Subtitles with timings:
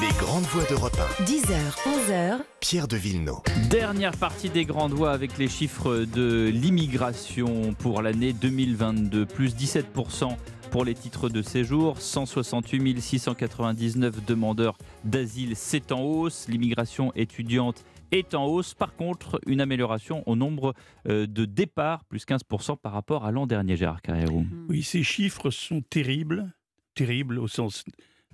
[0.00, 3.40] Les grandes voix d'Europe 10h, 11h, Pierre de Villeneuve.
[3.68, 9.26] Dernière partie des grandes voix avec les chiffres de l'immigration pour l'année 2022.
[9.26, 10.36] Plus 17%
[10.70, 16.46] pour les titres de séjour, 168 699 demandeurs d'asile, c'est en hausse.
[16.48, 18.72] L'immigration étudiante est en hausse.
[18.72, 20.72] Par contre, une amélioration au nombre
[21.08, 24.46] euh, de départs, plus 15% par rapport à l'an dernier, Gérard Carrérou.
[24.68, 26.50] Oui, ces chiffres sont terribles,
[26.94, 27.84] terribles au sens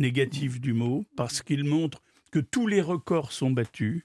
[0.00, 4.04] négatif du mot, parce qu'ils montrent que tous les records sont battus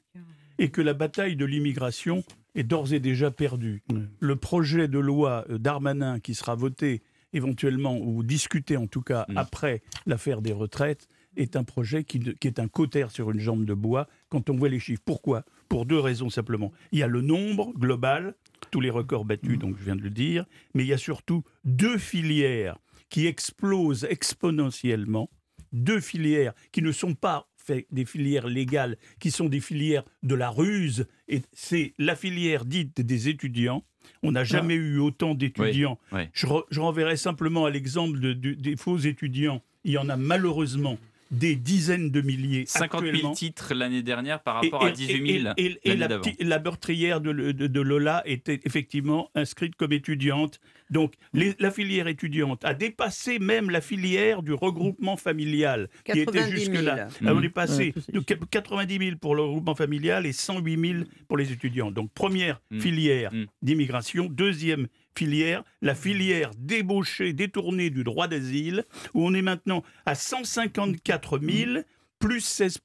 [0.60, 2.24] et que la bataille de l'immigration
[2.54, 3.84] est d'ores et déjà perdue.
[4.20, 7.02] Le projet de loi euh, d'Armanin qui sera voté
[7.34, 9.38] éventuellement ou discuté en tout cas Mm.
[9.38, 13.74] après l'affaire des retraites est un projet qui, est un cautère sur une jambe de
[13.74, 15.02] bois quand on voit les chiffres.
[15.04, 15.44] Pourquoi?
[15.68, 16.72] Pour deux raisons simplement.
[16.94, 18.36] Il y a le nombre global,
[18.72, 21.44] tous les records battus, donc je viens de le dire, mais il y a surtout
[21.66, 22.78] deux filières
[23.10, 25.30] qui explosent exponentiellement,
[25.76, 27.48] deux filières qui ne sont pas
[27.92, 33.02] des filières légales, qui sont des filières de la ruse, et c'est la filière dite
[33.02, 33.84] des étudiants.
[34.22, 35.98] On n'a jamais eu autant d'étudiants.
[36.12, 36.22] oui.
[36.34, 39.64] Je, re- je renverrai simplement à l'exemple de- de- des faux étudiants.
[39.84, 41.00] Il y en a malheureusement
[41.32, 43.32] des dizaines de milliers 50 000 actuellement.
[43.34, 46.60] titres l'année dernière par Et- rapport à et- 18 000 et- et- et l'année la,
[46.60, 50.60] meurtrière de, le- de- de Lola était effectivement inscrite comme étudiante.
[50.92, 56.26] Donc les- la filière étudiante a dépassé même la filière du regroupement familial qui était
[56.26, 56.74] 90 000.
[56.74, 57.08] jusque-là.
[57.22, 57.30] Mhm.
[57.30, 61.04] On est passé Ouais, tout de 90 000 pour le regroupement familial et 108 000
[61.28, 61.90] pour les étudiants.
[61.92, 62.80] Donc première Mhm.
[62.82, 63.46] filière Mhm.
[63.64, 64.88] d'immigration, deuxième
[65.18, 71.82] filière, la filière débauchée, détournée du droit d'asile, où on est maintenant à 154 000
[72.20, 72.80] plus 16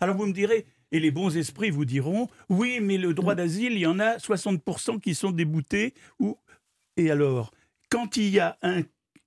[0.00, 3.72] Alors vous me direz, et les bons esprits vous diront, oui, mais le droit d'asile,
[3.72, 4.62] il y en a 60
[5.02, 5.94] qui sont déboutés.
[6.18, 6.38] Ou...
[6.96, 7.52] Et alors,
[7.90, 8.82] quand il y a un,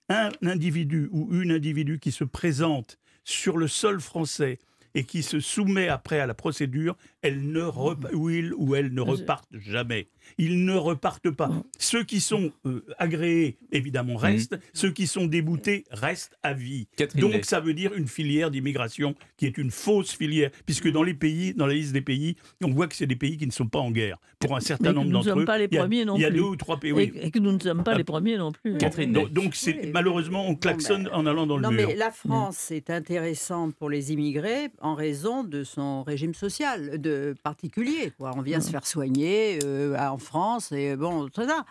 [0.09, 4.59] un individu ou une individu qui se présente sur le sol français
[4.93, 8.93] et qui se soumet après à la procédure, elle ne rep- ou il ou elle
[8.93, 10.07] ne repartent jamais.
[10.37, 11.51] Ils ne repartent pas.
[11.79, 14.57] Ceux qui sont euh, agréés, évidemment, restent.
[14.73, 16.87] Ceux qui sont déboutés restent à vie.
[16.95, 17.33] Catherine Day.
[17.33, 21.13] Donc ça veut dire une filière d'immigration qui est une fausse filière, puisque dans les
[21.13, 23.67] pays, dans la liste des pays, on voit que c'est des pays qui ne sont
[23.67, 24.17] pas en guerre.
[24.39, 26.15] Pour un certain Mais que nombre nous ne d'entre sommes eux, pas les premiers non
[26.15, 26.37] il y a plus.
[26.37, 26.91] deux ou trois pays.
[26.91, 27.11] Oui.
[27.15, 27.97] Et, et que nous ne sommes pas Ah.
[27.97, 28.77] les premiers non plus.
[28.77, 29.33] Catherine Donc, Day.
[29.41, 29.91] donc c'est Oui.
[29.93, 31.87] malheureusement on klaxonne ben, en allant dans le Non, mur.
[31.89, 37.10] mais la France est intéressante pour les immigrés en raison de son régime social de
[37.43, 38.11] particulier.
[38.17, 38.31] quoi.
[38.35, 41.65] On vient se faire soigner euh, en France et bon, tout ça.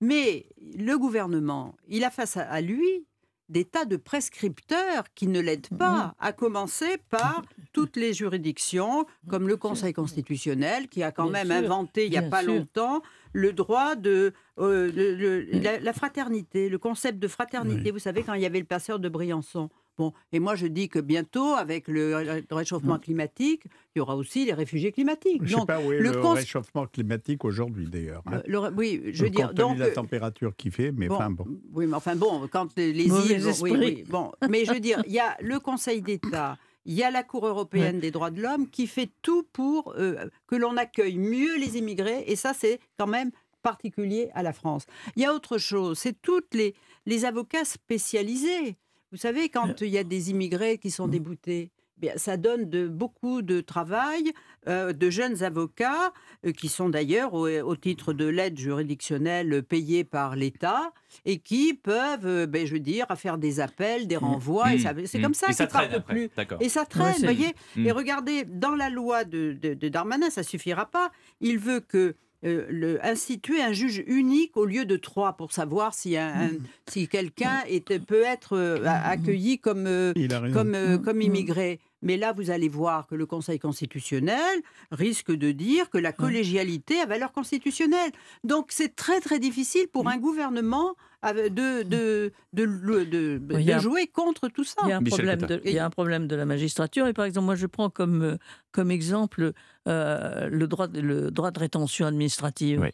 [0.00, 0.46] Mais
[0.78, 3.06] le gouvernement, il a face à, lui
[3.48, 7.42] des tas de prescripteurs qui ne l'aident pas, à commencer par
[7.72, 12.10] toutes les juridictions, comme le Conseil constitutionnel, qui a quand Bien même sûr, inventé il
[12.10, 12.52] n'y a pas sûr.
[12.54, 13.02] longtemps
[13.32, 17.82] le droit de euh, le- le- la, la fraternité, le concept de fraternité.
[17.84, 17.90] Oui.
[17.92, 19.70] Vous savez, quand il y avait le passeur de Briançon.
[19.98, 23.64] Bon, et moi je dis que bientôt, avec le ré- réchauffement climatique,
[23.94, 25.40] il y aura aussi les réfugiés climatiques.
[25.44, 28.22] Je ne sais pas où est le le, cons- réchauffement climatique aujourd'hui d'ailleurs.
[28.26, 28.42] hein.
[28.48, 31.46] euh, oui, je veux dire, donc la euh, température qu'il fait, mais Bon, enfin bon.
[31.72, 33.42] Oui, mais enfin bon, quand les, îles.
[33.42, 34.32] bon, oui, oui, bon.
[34.50, 37.46] Mais je veux dire, il y a le Conseil d'État, il y a la Cour
[37.46, 41.78] européenne des droits de l'homme qui fait tout pour euh, que l'on accueille mieux les
[41.78, 42.24] immigrés.
[42.26, 43.30] Et ça, c'est quand même
[43.62, 44.84] particulier à la France.
[45.16, 46.74] Il y a autre chose, c'est toutes les,
[47.06, 48.76] les avocats spécialisés.
[49.12, 52.88] Vous savez, quand il y a des immigrés qui sont déboutés, bien, ça donne de,
[52.88, 54.32] beaucoup de travail,
[54.68, 56.12] euh, de jeunes avocats,
[56.44, 60.92] euh, qui sont d'ailleurs au, au titre de l'aide juridictionnelle euh, payée par l'État,
[61.24, 64.80] et qui peuvent, euh, ben, je veux dire, faire des appels, des renvois, et Mmh,
[64.80, 65.22] ça- c'est mmh.
[65.22, 66.28] comme ça ça qu'ils partent plus.
[66.60, 67.54] Et ça traîne, vous voyez.
[67.76, 67.86] Mm.
[67.86, 71.10] Et regardez, dans la loi de, de, de Darmanin, ça suffira pas.
[71.40, 75.94] Il veut que euh, le, instituer un juge unique au lieu de trois pour savoir
[75.94, 76.50] si, un,
[76.88, 77.62] si quelqu'un
[78.06, 80.12] peut être euh, accueilli comme, euh,
[80.52, 81.22] comme, euh, Mm, comme mm.
[81.22, 81.80] immigré.
[82.02, 84.60] Mais là, vous allez voir que le Conseil constitutionnel
[84.90, 88.12] risque de dire que la collégialité a valeur constitutionnelle.
[88.44, 90.94] Donc c'est très très difficile pour un gouvernement
[91.32, 94.74] de, de, de, de, de- Oui, il y de a- jouer contre tout ça.
[94.84, 97.06] Il y, a un problème de, il y a un problème de la magistrature.
[97.06, 98.36] Et par exemple, moi, je prends comme, euh,
[98.72, 99.52] comme exemple
[99.88, 102.80] euh, le, droit, de- le droit de rétention administrative.
[102.80, 102.88] Oui.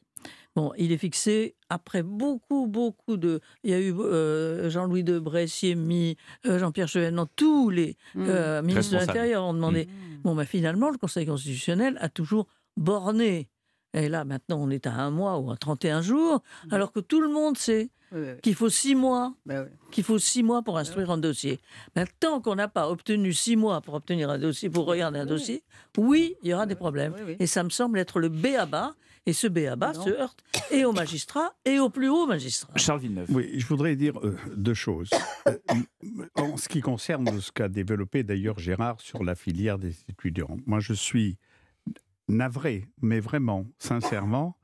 [0.55, 3.41] Bon, il est fixé après beaucoup, beaucoup de.
[3.65, 6.17] Il y a eu euh, Jean-Louis Debré, Siemi,
[6.47, 8.25] euh, Jean-Pierre Chevènement, tous les Mm.
[8.29, 9.87] euh, ministres de l'Intérieur ont demandé.
[9.87, 10.23] Mm.
[10.25, 13.49] Bon, ben, finalement, le Conseil constitutionnel a toujours borné
[13.95, 17.21] Et là, maintenant, on est à un mois ou à 31 jours, alors que tout
[17.21, 18.41] le monde sait Oui, oui, oui.
[18.43, 19.55] qu'il faut six mois, oui.
[19.91, 21.61] qu'il faut six mois pour instruire un dossier.
[21.95, 25.27] Maintenant, tant qu'on n'a pas obtenu six mois pour obtenir un dossier, pour regarder un
[25.27, 25.63] dossier,
[25.99, 27.13] oui, il y aura des problèmes.
[27.17, 27.37] Oui, oui.
[27.39, 28.95] Et ça me semble être le B à bas.
[29.25, 30.03] Et ce B à bas Non.
[30.05, 30.43] se heurte
[30.73, 32.73] et aux magistrats et aux plus hauts magistrats.
[32.75, 33.29] Charles Villeneuve.
[33.31, 35.11] Oui, je voudrais dire euh, deux choses.
[35.47, 35.57] Euh,
[36.35, 40.81] en ce qui concerne ce qu'a développé d'ailleurs Gérard sur la filière des étudiants, moi
[40.81, 41.39] je suis
[42.29, 44.57] navré, mais vraiment, sincèrement,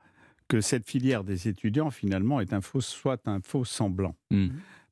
[0.49, 4.16] que cette filière des étudiants finalement est un faux, soit un faux semblant.
[4.31, 4.49] Mm.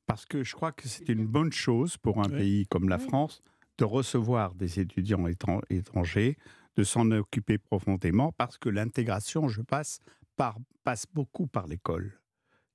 [0.06, 3.42] Parce que je crois que c'est une bonne chose pour un pays comme la France
[3.78, 6.36] de recevoir des étudiants étran- étrangers,
[6.76, 9.98] de s'en occuper profondément, parce que l'intégration, je passe,
[10.36, 12.20] par, passe beaucoup par l'école.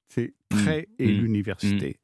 [0.09, 1.21] C'est très et Mm.
[1.21, 1.99] l'université.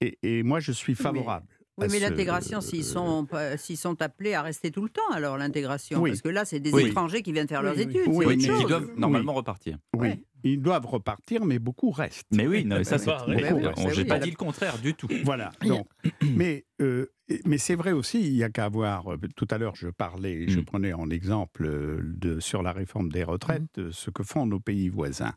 [0.00, 1.48] Et, et moi, je suis favorable.
[1.50, 4.88] Oui, à mais ce- l'intégration, s'ils sont, pas- s'ils sont appelés à rester tout le
[4.90, 6.10] temps, alors l'intégration, Oui.
[6.10, 6.86] parce que là, c'est des Oui.
[6.88, 7.96] étrangers qui viennent faire leurs Oui, oui.
[7.96, 8.08] études.
[8.12, 8.60] Oui, Oui, mais chose.
[8.60, 9.78] qui doivent normalement repartir.
[9.94, 10.22] Oui, Ouais.
[10.44, 12.26] ils doivent repartir, mais beaucoup restent.
[12.32, 13.10] Mais oui, non, mais ça c'est.
[13.28, 15.08] mais oui, on- bah, J'ai oui, pas a- dit le contraire du tout.
[15.24, 15.50] Voilà.
[15.64, 15.86] Donc,
[16.34, 17.06] mais euh,
[17.44, 19.12] mais c'est vrai aussi, il y a qu'à voir.
[19.12, 20.64] euh, Tout à l'heure, je parlais, je Mm.
[20.64, 24.60] prenais en exemple euh, de, sur la réforme des retraites euh, ce que font nos
[24.60, 25.34] pays voisins.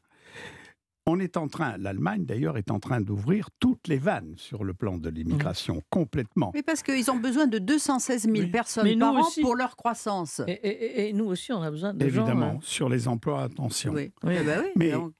[1.07, 4.73] On est en train, l'Allemagne d'ailleurs est en train d'ouvrir toutes les vannes sur le
[4.75, 6.51] plan de l'immigration, complètement.
[6.53, 8.45] Mais parce qu'ils ont besoin de 216 000 Oui.
[8.47, 9.41] personnes Mais par an aussi.
[9.41, 10.41] pour leur croissance.
[10.47, 10.67] Et, et-
[11.05, 12.59] et- et nous aussi, on a besoin de gens, Évidemment, hein.
[12.61, 13.93] sur les emplois, attention.
[13.93, 14.11] Oui.
[14.23, 14.35] Oui.
[14.39, 15.13] Eh ben oui, Mais- donc,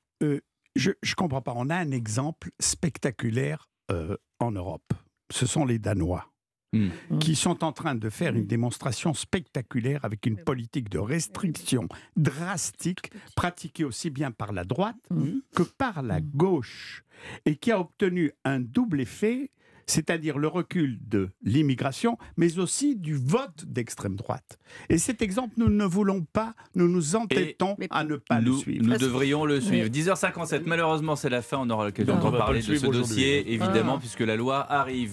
[0.76, 1.54] Je ne comprends pas.
[1.58, 4.94] On a un exemple spectaculaire euh, en Europe.
[5.32, 6.31] Ce sont les Danois.
[6.74, 7.18] Mm.
[7.20, 13.12] qui sont en train de faire une démonstration spectaculaire avec une politique de restriction drastique
[13.36, 15.42] pratiquée aussi bien par la droite Mhm.
[15.54, 17.04] que par la gauche
[17.46, 19.52] et qui a obtenu un double effet,
[19.88, 24.58] c'est-à-dire le recul de l'immigration, mais aussi du vote d'extrême droite.
[24.90, 28.86] Et cet exemple, nous ne voulons pas, nous nous entêtons à ne pas le suivre.
[28.86, 29.90] nous devrions le suivre.
[29.90, 32.68] 10h57, malheureusement c'est la fin, on aura l'occasion Non, de on va pas reparler le
[32.74, 34.00] de ce dossier, évidemment, Ah.
[34.00, 35.10] puisque la loi arrive.